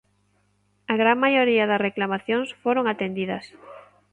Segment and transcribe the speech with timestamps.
[0.91, 3.45] A gran maioría das reclamacións foron atendidas.